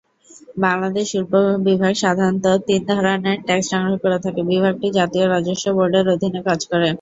বাংলাদেশ 0.57 1.05
শুল্ক 1.11 1.33
বিভাগ 1.67 1.93
সাধারণত 2.03 2.45
তিন 2.67 2.81
ধরনের 2.91 3.37
ট্যাক্স 3.47 3.67
সংগ্রহ 3.71 3.95
করে 4.03 4.17
থাকে, 4.25 4.41
বিভাগটি 4.51 4.87
জাতীয় 4.99 5.25
রাজস্ব 5.27 5.65
বোর্ডের 5.77 6.05
অধীনে 6.13 6.41
কাজ 6.47 6.59
করে। 6.71 6.89